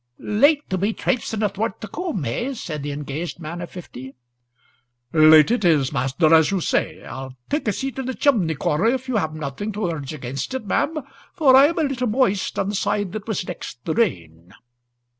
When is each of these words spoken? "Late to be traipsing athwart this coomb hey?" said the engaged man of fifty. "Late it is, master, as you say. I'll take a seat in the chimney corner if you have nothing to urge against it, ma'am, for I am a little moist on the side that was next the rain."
"Late 0.17 0.67
to 0.71 0.79
be 0.79 0.93
traipsing 0.93 1.43
athwart 1.43 1.79
this 1.79 1.91
coomb 1.91 2.23
hey?" 2.23 2.55
said 2.55 2.81
the 2.81 2.91
engaged 2.91 3.39
man 3.39 3.61
of 3.61 3.69
fifty. 3.69 4.15
"Late 5.13 5.51
it 5.51 5.63
is, 5.63 5.93
master, 5.93 6.33
as 6.33 6.49
you 6.49 6.59
say. 6.59 7.03
I'll 7.03 7.35
take 7.51 7.67
a 7.67 7.71
seat 7.71 7.99
in 7.99 8.07
the 8.07 8.15
chimney 8.15 8.55
corner 8.55 8.87
if 8.87 9.07
you 9.07 9.17
have 9.17 9.35
nothing 9.35 9.71
to 9.73 9.91
urge 9.91 10.11
against 10.11 10.55
it, 10.55 10.65
ma'am, 10.65 10.97
for 11.35 11.55
I 11.55 11.67
am 11.67 11.77
a 11.77 11.83
little 11.83 12.07
moist 12.07 12.57
on 12.57 12.69
the 12.69 12.73
side 12.73 13.11
that 13.11 13.27
was 13.27 13.47
next 13.47 13.85
the 13.85 13.93
rain." 13.93 14.55